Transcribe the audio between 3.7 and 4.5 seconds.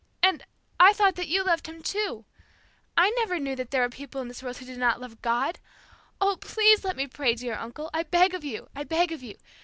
were people in this